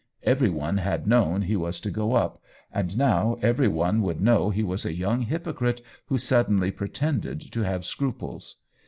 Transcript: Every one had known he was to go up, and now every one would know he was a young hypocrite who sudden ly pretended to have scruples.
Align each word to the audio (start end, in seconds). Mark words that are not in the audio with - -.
Every 0.23 0.49
one 0.49 0.77
had 0.77 1.05
known 1.05 1.43
he 1.43 1.55
was 1.55 1.79
to 1.81 1.91
go 1.91 2.13
up, 2.13 2.41
and 2.73 2.97
now 2.97 3.35
every 3.43 3.67
one 3.67 4.01
would 4.01 4.19
know 4.19 4.49
he 4.49 4.63
was 4.63 4.83
a 4.83 4.95
young 4.97 5.21
hypocrite 5.21 5.83
who 6.07 6.17
sudden 6.17 6.59
ly 6.59 6.71
pretended 6.71 7.39
to 7.51 7.61
have 7.61 7.85
scruples. 7.85 8.55